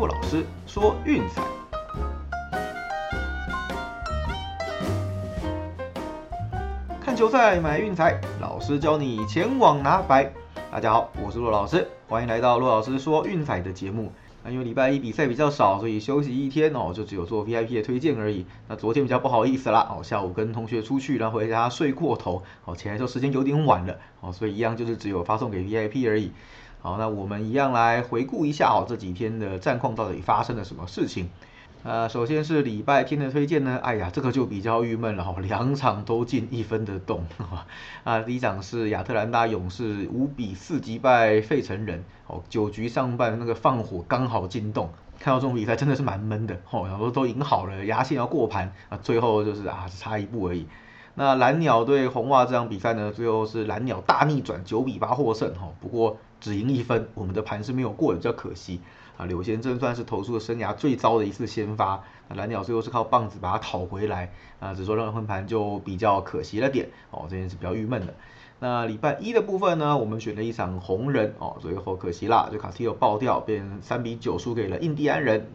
[0.00, 1.42] 骆老师说运彩。
[6.98, 10.32] 看球赛买运彩，老师教你前往拿白。
[10.72, 14.10] 大家好，我是骆老师，欢迎来到骆老师说运彩的节目。
[14.42, 18.46] 那因为礼拜一比赛比较少，所以休息一天哦，就只有做 VIP 的推荐而已。
[18.68, 26.32] 那昨天比较不好意思啦，哦，下午跟同学出去，然后回家睡过头，哦，起来时候时间有点晚了，哦，所以一样就是只有发送给 VIP 而已。
[26.82, 31.28] 好，那我们一样来回顾一下哦，这几天的战况到底发生了什么事情？
[31.82, 37.24] 呃，首先是礼拜天的推荐呢，哎呀，这个就比较郁闷了哈，两场都进一分的洞
[38.04, 38.20] 啊。
[38.20, 50.66] 第一场是亚特兰大勇士五比四击败费城人，哦，九局上半那个放火刚好进洞，看到这种比赛真的是蛮闷的哦，然后都赢好了，压线要过盘啊，最后就是啊只差一步而已。
[51.14, 55.68] 那蓝鸟对红袜这场比赛呢，最后是蓝鸟大逆转，九比八获胜哈。
[55.80, 58.80] 不过只赢一分，我们的盘是没有过的，比较可惜
[59.16, 59.26] 啊。
[59.26, 64.74] 柳贤真算是投出了生涯最糟的一次先发，那蓝鸟最后是靠棒子把它讨回来啊。
[64.74, 68.14] 只说让分盘就比较可惜了点哦，这件事比较郁闷的。
[68.58, 75.46] 那礼拜一的部分呢，我们选了一场红人哦，最后可惜啦，就卡蒂尔爆掉，变三比九输给了印第安人。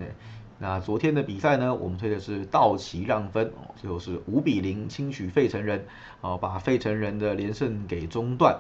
[0.58, 5.86] 那昨天的比赛呢，我们推的是道奇让分，哦，最后是五比零轻取费城人，
[6.22, 8.58] 哦，把费城人的连胜给中断。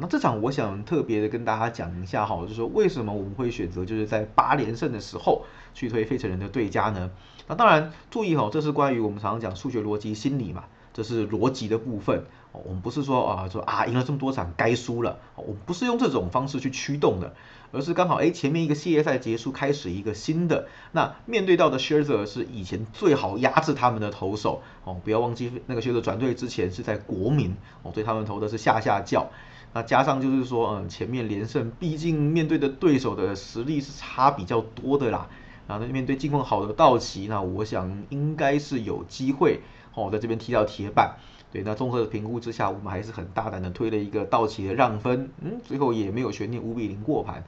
[0.00, 7.10] 那这场我想特别的跟大家讲一下哈，就是说为什么我们会选择就是在八连胜的时候去推费城人的对家呢？
[7.48, 12.24] 那当然注意哈，这是关于我们常常讲数学逻辑心理嘛，这是逻辑的部分。
[12.52, 17.34] 我们不是说啊说啊赢了这么多场该输了，我们不是用这种方式去驱动的。
[17.72, 20.66] 而是刚好哎，前面一个系列赛结束，开始一个新的。
[20.90, 26.02] 那面对到的 s h i r z e r 是以前最好压制他们的投手哦，不要忘记那个 s h i r z e r
[26.02, 27.54] 转队之前是在国民
[27.84, 29.30] 哦，对他们投的是下下叫。
[29.72, 35.28] 那加上就是说，嗯，前面连胜，毕竟面对的对手的实力是差比较多的啦。
[35.68, 39.60] 然后面对近况好的道奇，那我想应该是有机会
[39.94, 41.16] 哦，在这边踢到铁板。
[41.52, 47.44] 对，那综合的评估之下，我们还是很大胆的推了一个道奇的让分，嗯，最后也没有悬念，五比零过盘。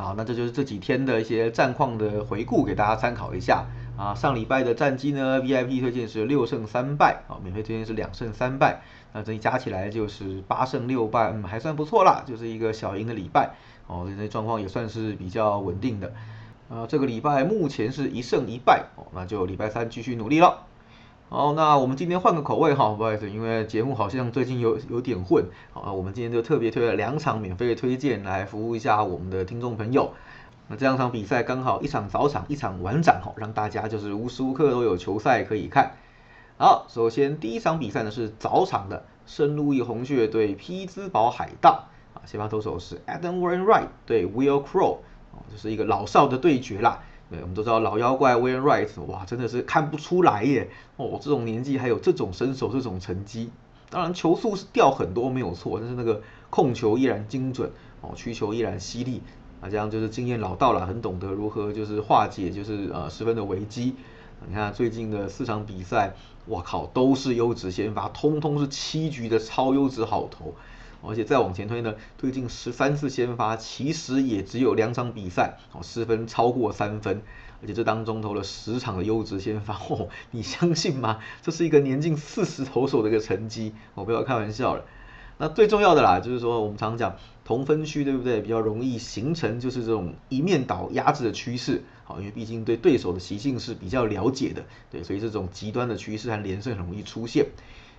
[0.00, 3.66] 好，那这就是这几天的一些战况的回顾，给大家参考一下。
[3.96, 8.80] 啊，上礼拜的战绩呢，VIP 推荐是六胜三败，啊，免费推荐是两胜三败，
[9.12, 13.50] 那这一加起来就是八胜六败，嗯，还算不错啦，就是一个小赢的礼拜。
[13.86, 16.12] 哦，这状况也算是比较稳定的。
[16.70, 20.69] 啊，这个礼拜目前是一胜一败，哦，那就礼拜三继续努力了。
[21.32, 30.10] 好，那我们今天换个口味哈，不好意思，因为节目好像最近有有点混，好，我们今天就特别推了两场免费的推荐来服务一下我们的听众朋友。
[30.66, 35.92] 那这两场比赛刚好一场早场，一场晚场，哈，让大家就是无时无刻都有球赛可以看。
[36.58, 44.96] 好，首先第一场比赛呢是早场的圣路易红雀对匹兹堡海盗，啊，先发投手是 Adam Warren Wright 对 Will Crow，
[45.30, 47.04] 哦，这是一个老少的对决啦。
[47.30, 50.68] 对，我们都知道老妖怪 Wayne Wright，哇，真的是看不出来耶！
[50.96, 53.50] 哦，这种年纪还有这种身手、这种成绩，
[53.88, 56.20] 当然球速是掉很多没有错，但是那个
[56.50, 57.70] 控球依然精准，
[58.00, 59.22] 哦，曲球依然犀利，
[59.60, 63.94] 啊，这样就是经验老道了，很懂得如何就是化解就是呃十分的危机。
[64.48, 66.14] 你看最近的四场比赛，
[66.46, 70.54] 哇靠，都是优质先发，通通是七局的超优质好投。
[71.02, 77.22] 而且再往前推呢，推进十三次先发，其实也只有两场比赛哦，失分超过三分，
[77.62, 81.18] 而且这当中投了十场的优质先发，哦，你相信吗？
[81.42, 84.84] 这是一个年近四十投手的一个成绩，我不要开玩笑了。
[85.38, 87.16] 那最重要的啦，就是说我们常讲
[87.46, 88.42] 同分区对不对？
[88.42, 97.46] 比较容易形成就是这种一面倒压制的趋势，好，因为毕竟对对手的习性是比较了解的，对，所以这种极端的趋势和连胜很容易出现。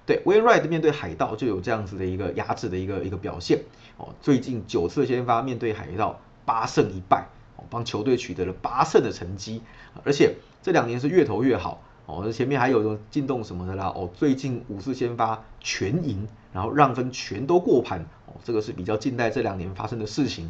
[0.06, 3.60] 对 w i n r i g h t 面对海盗就有这样子的一个压制的一个一个表现
[3.98, 4.10] 哦。
[4.22, 9.62] 最近九次先发面对海盗八胜一败哦，帮球队取得了八胜的成绩，
[10.04, 12.32] 而且这两年是越投越好哦。
[12.32, 20.50] 前面还有种进洞什么的啦哦，最近五次先发全赢，然后让分全都过盘哦，这个是比较近代这两年发生的事情，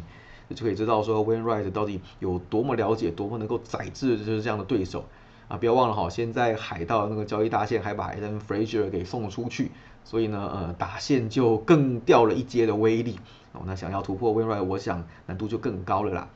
[0.54, 5.04] 就可以知道说 w i n r i g h t 到底有多么了解，多么能够宰制就是这样的对手。
[5.52, 9.70] 啊，不要忘了哈，现在海盗那个交易大线还把 Adam Fraser 给送了出去，
[10.02, 13.20] 所以呢，呃，打线就更掉了一阶的威力。
[13.52, 16.28] 哦，那想要突破 w i n r i g h t 我想难度就更高了啦。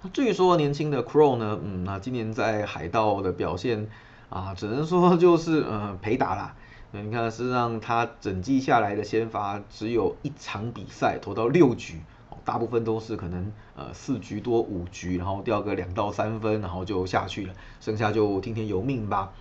[0.00, 3.88] 那至于说年轻的 Crow 呢，嗯，那今年在海盗的表现
[4.30, 6.56] 啊，只能说就是呃陪打啦。
[6.92, 12.00] 你看，事实上他整季下来的先发只有一场比赛投到六局。
[12.44, 19.32] 大部分都是可能呃四局多五局，然后掉个两到三分，然后就下去了，剩下就听天由命吧。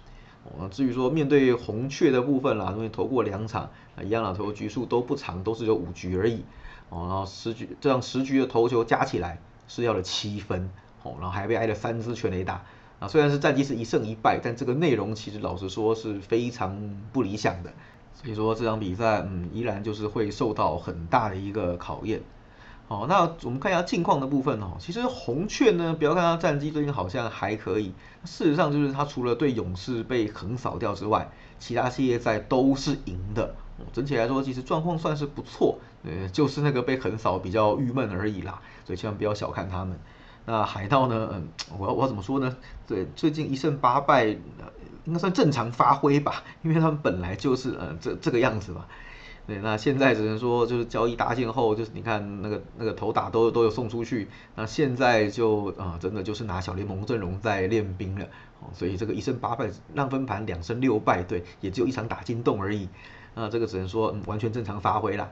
[0.45, 3.69] 哦，至于说面对红雀的部分啦，因为投过两场，
[4.03, 6.43] 一样的投局数都不长，都是有五局而已。
[6.89, 10.69] 哦，然后十局这样十局的投球加起来是要了七分，
[11.03, 12.63] 哦，然后还被挨了三支全垒打。
[12.99, 16.77] 啊，虽然是战绩是一胜一败，但这个内容其实老实说是非常
[17.11, 17.71] 不理想的。
[18.13, 22.21] 所以说这场比赛，嗯，依然就是会受到很大的一个考验。
[22.87, 24.75] 好，那我们看一下近况的部分哦。
[24.77, 27.93] 其实红雀呢，不要看它战绩最近好像还可以，
[28.25, 33.55] 事实上就是它除了对勇士被横扫掉之外，其他系列赛都是赢的。
[33.91, 38.61] 整体来说，其实状况算是不错，呃，就是那个被横扫比较郁闷而已啦。
[38.85, 39.97] 所以千万不要小看他们。
[40.45, 41.29] 那海盗呢？
[41.33, 41.47] 嗯，
[41.79, 42.55] 我我怎么说呢？
[42.85, 44.25] 对，最近一胜八败，
[45.05, 48.85] 应该算正常发挥吧，因为他们本来就是呃这这个样子嘛。
[49.45, 58.25] 对，那现在只能说就是交易搭建后，就是你看那个那个头打都都有送出去，那现在就啊真的就是拿小联盟阵容在练兵了。
[58.61, 62.87] 哦，所以这个一胜八败让分盘两胜六败，对，也只有一场打进洞而已。
[63.35, 65.31] 那这个只能说完全正常发挥啦。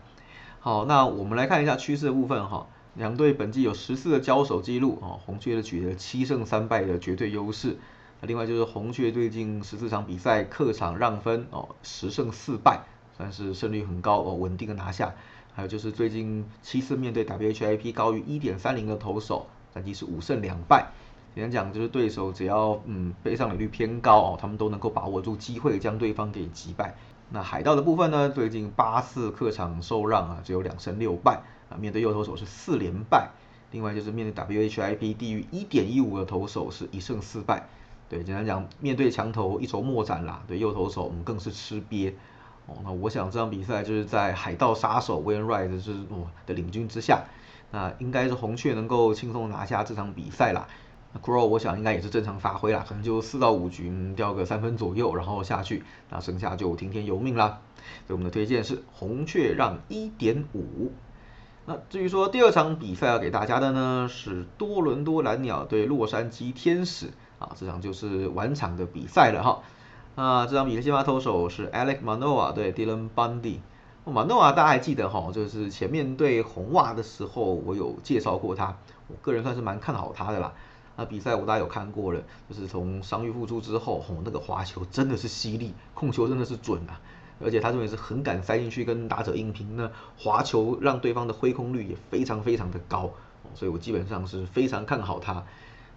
[0.60, 2.68] 好，那我们来看一下趋势的部分哈。
[2.96, 7.78] 两队本季有十四个交手记录哦，红雀的取得七胜三败的绝对优势。
[8.19, 12.81] 另外就是红雀最近十四场比赛客场让分哦十胜四败，
[13.22, 15.14] 算是胜率很高哦，稳定的拿下。
[15.54, 19.46] 还有就是最近七次面对 WHIP 高于一点三零的投手，
[19.76, 20.88] 战绩是五胜两败。
[21.36, 26.96] 简单讲就是对手只要嗯背上垒率偏高哦，他们都能够把握住机会将对方给击败。
[27.30, 31.44] 那海盗的部分呢，最近八次客场受让啊，只有两胜六败。
[31.70, 33.30] 啊，面对右投手是四连败，
[33.72, 37.68] 另外就是面对 WHIP 低于一点一五的投手是一胜四败。
[38.10, 40.44] 对，简单讲，面对强投一筹莫展啦。
[40.48, 42.14] 对右投手，我们更是吃瘪。
[42.84, 47.24] 那我想这场比赛就是在海盗杀手 Wayne Wright 是哦的领军之下，
[47.72, 50.68] 那应该是红雀能够轻松拿下这场比赛啦。
[51.14, 57.60] 那 Crow 我想应该也是正常发挥啦，可能就四到五局掉个三分左右，然后下去，那剩下就听天由命啦。
[58.08, 60.92] 所以我们的推荐是红雀让一点五。
[61.66, 69.62] 那至于说第二场比赛要给大家的呢，是多伦多蓝鸟对洛杉矶天使啊，这场就是晚场的比赛了哈。
[70.16, 73.60] 那这场比赛先发投手是 Alex Manoa 对 Dylan Bundy。
[74.06, 78.75] Manoa 大家还记得哈，就是前面对红袜的时候我有介绍过他，
[79.08, 80.54] 我个人算是蛮看好他的啦。
[80.98, 87.00] 那比赛我大家有看过了，就是从伤愈复出之后，吼那个滑球真的是犀利，控球真的是准啊。
[87.44, 93.10] 而且他认为是很敢塞进去跟打者硬拼，那滑球让对方的挥空率也非常非常的高，
[93.56, 95.44] 所以我基本上是非常看好他。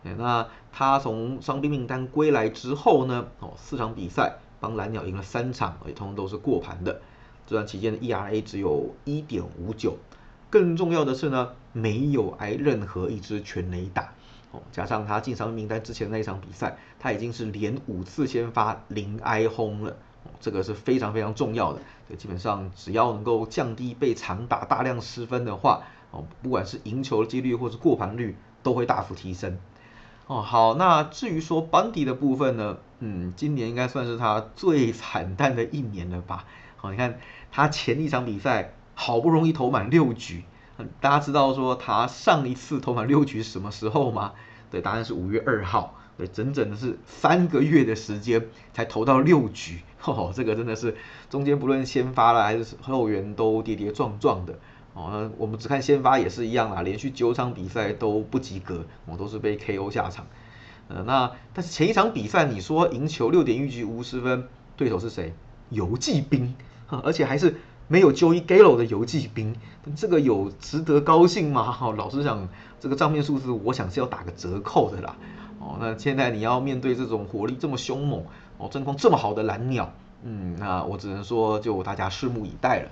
[0.05, 7.01] 哎那他从伤病名单归来之后呢，哦，四场比赛帮蓝鸟赢了三场，而通通都是过盘的。
[7.47, 9.97] 这段期间的 ERA 只有一点五九，
[10.51, 14.13] 更重要的是呢，没有挨任何一支全垒打。
[14.53, 19.97] 哦，加上他进伤病名单之前那一场比赛，他已经是连五次先发零挨轰了。
[20.41, 29.59] 这个是非常非常重要的，对，基本上只要能够降低被长打大量失分的话，哦，不管是赢球的几率或是过盘率都会大幅提升。
[30.27, 36.47] 哦，好，那至于说班迪的部分呢，嗯，今年应该算是他最惨淡的一年了吧？
[36.77, 37.19] 好，你看
[37.53, 40.45] 他前一场比赛好不容易投满六局，
[41.01, 44.33] 大家知道说他上一次投满六局是什么时候吗？
[44.71, 45.95] 对，答案是五月二号。
[46.17, 50.97] 对，整整的是三个月的时间才投到六局，哦，这个真的是
[51.29, 54.57] 中间不论先发了还是后援都跌跌撞撞的，
[54.95, 60.27] 哦，我们只看先发也是一样啦，连续九场比赛都不及格，我都是被 KO 下场，
[60.89, 65.35] 呃，那但是前一场比赛你说赢球六点一局五十分，对手是谁？
[65.71, 66.55] 游击兵，
[67.03, 67.57] 而且还是
[67.89, 69.57] 没有 Joe Gallo 的游击兵，
[69.97, 71.73] 这个有值得高兴吗？
[71.73, 75.17] 哈，老实讲，这个账面数字我想是要打个折扣的啦。
[75.59, 78.25] 哦，那现在你要面对这种火力这么凶猛，
[78.59, 79.93] 哦，阵况这么好的蓝鸟，
[80.23, 82.91] 嗯，那我只能说就大家拭目以待了。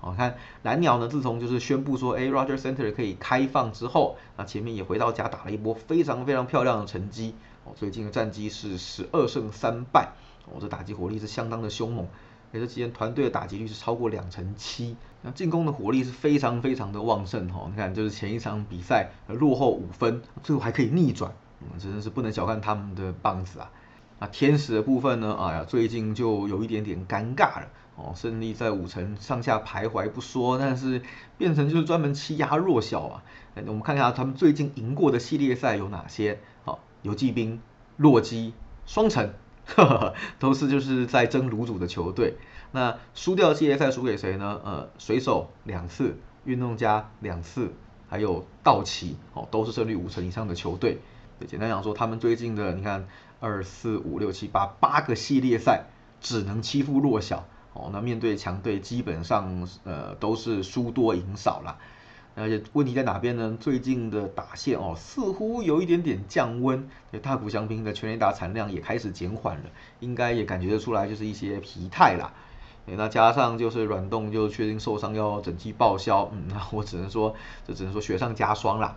[0.00, 10.12] 好，看蓝鸟呢，自从就是宣布说，哎，Roger Center 可以开放之后，那前面也回到家打了一波非常非常漂亮的成绩，哦，最近的战绩是十二胜三败，
[10.46, 12.06] 哦，这打击火力是相当的凶猛，
[12.52, 21.32] 而且期间团队的打击率是超过两成七，那进攻的火力是非常非常的旺盛，哈，你看就是前一场比赛落后五分，最后还可以逆转。
[21.60, 23.68] 嗯，真的是不能小看他们的棒子啊！
[24.20, 25.36] 那天使的部分呢？
[25.40, 28.14] 哎呀，最近就有一点点尴尬了哦。
[28.14, 31.02] 胜利在五成上下徘徊不说，但是
[31.36, 33.22] 变成就是专门欺压弱小啊。
[33.66, 36.38] 我们看一下他们最近赢过的系列赛有哪些？
[36.64, 37.60] 好，游骑兵、
[37.96, 38.54] 洛基、
[38.86, 39.34] 双城，
[39.66, 42.36] 呵呵都是就是在争卤煮的球队。
[42.70, 44.60] 那输掉系列赛输给谁呢？
[44.64, 47.72] 呃，水手两次，运动家两次，
[48.08, 50.98] 还有道奇，哦，都是胜率五成以上的球队。
[51.46, 53.08] 简单讲说，他们最近的你看
[53.40, 55.86] 二四五六七八八个系列赛，
[56.20, 57.46] 只能欺负弱小
[57.78, 57.90] 哦。
[57.92, 61.78] 那面对强队，基本上呃都是输多赢少啦。
[62.34, 63.56] 而且问题在哪边呢？
[63.58, 66.88] 最近的打线哦，似乎有一点点降温，
[67.20, 69.64] 大谷翔平的全垒打产量也开始减缓了，
[69.98, 72.32] 应该也感觉得出来，就是一些疲态啦。
[72.86, 77.34] 那加上就是软动就确定受伤要整季报销，嗯， 那我只能说，
[77.66, 78.96] 这只能说雪上加霜啦。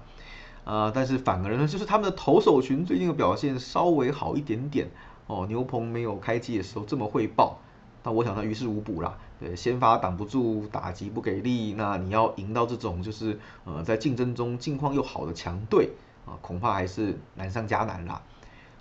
[0.64, 4.92] 啊，但是反而呢，就是他们的投手群最近的表现稍微好一点点
[5.26, 5.48] 哦。
[5.50, 7.58] 牛棚没有开机的时候这么会爆，
[8.04, 9.18] 那我想他于事无补啦。
[9.40, 15.90] 对，先发挡不住，打击不给力，那你要赢到这种就是呃在竞争中境况又好的强队
[16.28, 18.22] 啊，恐怕还是难上加难啦。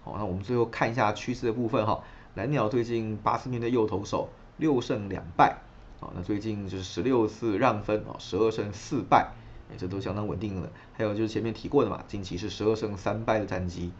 [0.02, 2.02] 好，那我们最后看一下趋势的部分哈。
[2.34, 5.56] 蓝鸟最近八次面对右投手，六胜两败。
[5.98, 9.32] 好，那最近就是十六次让分啊，十二胜四败，
[9.70, 10.70] 哎，这都相当稳定了。
[10.92, 13.92] 还有就是前面提过的嘛，近期是十二胜三败的战绩。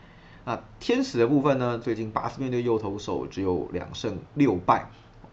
[0.45, 4.91] 那天使的部分呢，最近八次面对右投手只有两胜六败。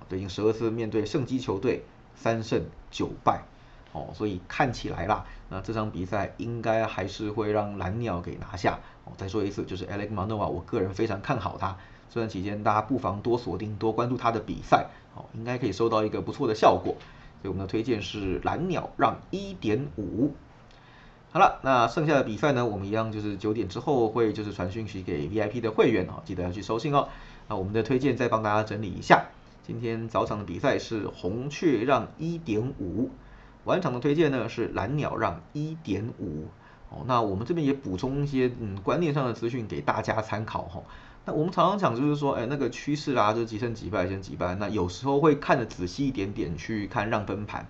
[0.09, 1.83] 最近十二次面对胜基球队，
[2.15, 3.43] 三胜九败，
[3.91, 8.79] 哦，所以看起来啦，那这场比赛应该还是会让蓝鸟给拿下。
[9.03, 11.77] 哦，再说一次，就是 Alex Manoa，我个人非常看好他。
[12.09, 16.95] 这段期间大家不妨多锁定、多关注他的比赛，哦，应该可以收到一个不错的效果。
[17.41, 20.33] 所以我们的推荐是蓝鸟让一点五。
[21.31, 27.09] 好了，那剩下的比赛呢，我们一样就是九点之后会就是传讯息给 VIP 的会员哦，记得要去收信哦。
[27.49, 29.25] 那我们的推荐再帮大家整理一下。
[29.67, 33.09] 今天早场的比赛是红雀让一点五，
[33.65, 36.45] 晚场的推荐呢是蓝鸟让一点五。
[36.89, 40.81] 哦，那我们这边也补充一些嗯观念上的资讯给大家参考哈。
[41.25, 44.55] 那我们常常讲就是说，哎，那个趋势啊，就几胜几败，先几败。
[44.55, 47.67] 那有时候会看的仔细一点点去看让分盘。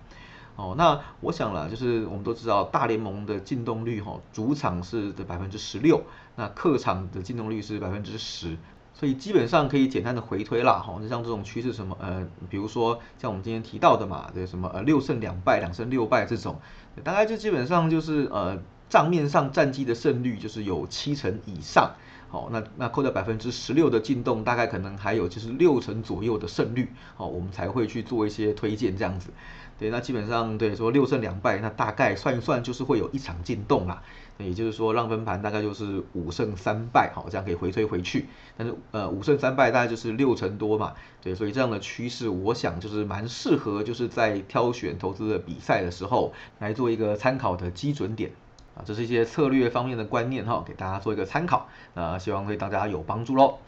[0.54, 6.04] 哦，那我想了，就是我们都知道大联盟的进动率哈，主场是的百分之十六，
[6.36, 8.56] 那客场的进动率是百分之十。
[8.98, 16.60] 所以基本上可以简单的回推啦，哈，就像这种趋势什么，呃，比如说像我们今天提到的嘛，对什么呃六胜两败、两胜六败这种，
[17.04, 21.94] 大概就基本上就是呃账面上战绩的胜率就是有七成以上，
[22.30, 29.30] 好，那那扣掉百分之十六的进动，大概可能还有就是六成左右的胜率，好，我们才会去做一些推荐这样子。
[29.78, 34.02] 对，那基本上对说六胜两败，那大概算一算就是会有一场进洞啦。
[34.36, 38.26] 那也就是说让分盘大概就是五胜三败，好，这样可以回推回去。
[38.56, 48.32] 但是呃五胜三败大概就是六成多嘛，对，所以这样的趋势我想就是蛮适合就是在挑选投资的比赛的时候来做一个参考的基准点
[48.78, 53.58] 啊，这是一些策略方面的观念哈，给大家做一个参考，那希望对大家有帮助喽。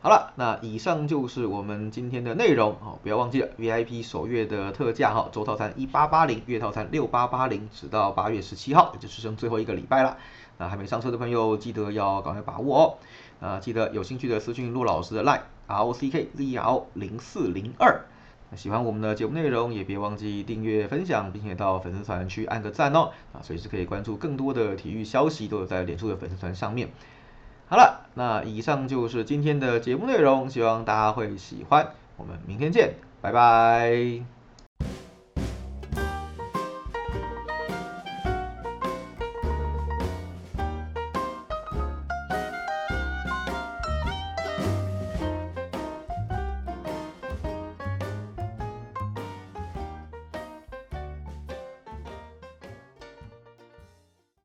[0.00, 10.16] 好了，那以上就是我们今天的内容哦，不要忘记了 VIP 首月的特价哈，周套餐一八八零，月套餐六八八零，直到八月十七号，也就是剩最后一个礼拜了。
[10.58, 12.98] 那还没上车的朋友，记得要赶快把握哦。
[13.40, 18.04] 啊，记得有兴趣的私讯陆老师的 line R O C K Z R 零四零二。
[18.54, 23.10] 喜欢我们的节目内容，也别忘记订阅、分享，并且到粉丝团去按个赞哦。
[23.32, 26.88] 啊，随时可以关注更多的体育消息，都有在脸书的粉丝团上面。
[27.68, 31.92] 好了，那以上就是今天的节目内容，希望大家会喜欢。
[32.16, 34.41] 我们明天见，拜拜。